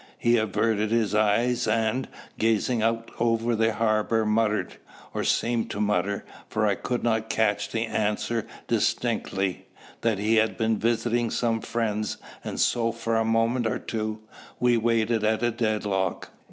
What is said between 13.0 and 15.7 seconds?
a moment or two we waited at a